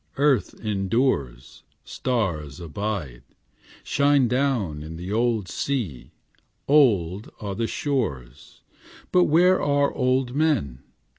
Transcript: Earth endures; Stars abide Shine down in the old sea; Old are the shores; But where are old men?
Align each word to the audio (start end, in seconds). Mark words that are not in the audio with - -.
Earth 0.17 0.55
endures; 0.55 1.61
Stars 1.85 2.59
abide 2.59 3.21
Shine 3.83 4.27
down 4.27 4.81
in 4.81 4.95
the 4.95 5.11
old 5.13 5.47
sea; 5.47 6.09
Old 6.67 7.29
are 7.39 7.53
the 7.53 7.67
shores; 7.67 8.63
But 9.11 9.25
where 9.25 9.61
are 9.61 9.93
old 9.93 10.33
men? 10.35 10.79